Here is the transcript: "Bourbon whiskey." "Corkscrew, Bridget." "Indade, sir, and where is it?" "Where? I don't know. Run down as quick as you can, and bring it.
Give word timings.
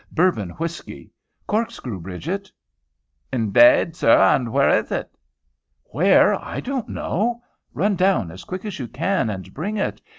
"Bourbon 0.11 0.49
whiskey." 0.57 1.11
"Corkscrew, 1.45 1.99
Bridget." 1.99 2.51
"Indade, 3.31 3.95
sir, 3.95 4.17
and 4.19 4.51
where 4.51 4.67
is 4.69 4.91
it?" 4.91 5.15
"Where? 5.91 6.33
I 6.43 6.59
don't 6.59 6.89
know. 6.89 7.43
Run 7.75 7.97
down 7.97 8.31
as 8.31 8.43
quick 8.43 8.65
as 8.65 8.79
you 8.79 8.87
can, 8.87 9.29
and 9.29 9.53
bring 9.53 9.77
it. 9.77 10.01